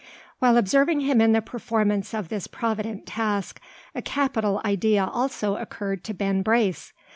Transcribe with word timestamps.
While 0.39 0.57
observing 0.57 1.01
him 1.01 1.21
in 1.21 1.33
the 1.33 1.43
performance 1.43 2.15
of 2.15 2.29
this 2.29 2.47
provident 2.47 3.05
task, 3.05 3.61
a 3.93 4.01
capital 4.01 4.59
idea 4.65 5.05
also 5.05 5.57
occurred 5.57 6.03
to 6.05 6.15
Ben 6.15 6.41
Brace. 6.41 6.91